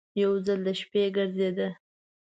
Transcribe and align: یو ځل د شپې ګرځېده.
یو 0.21 0.31
ځل 0.45 0.59
د 0.65 0.67
شپې 0.79 1.03
ګرځېده. 1.15 1.67